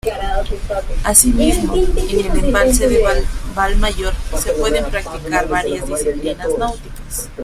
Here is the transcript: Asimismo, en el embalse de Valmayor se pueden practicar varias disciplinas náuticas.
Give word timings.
Asimismo, 1.03 1.75
en 1.75 2.09
el 2.35 2.45
embalse 2.45 2.89
de 2.89 3.03
Valmayor 3.53 4.15
se 4.39 4.51
pueden 4.53 4.83
practicar 4.89 5.47
varias 5.47 5.85
disciplinas 5.87 6.49
náuticas. 6.57 7.29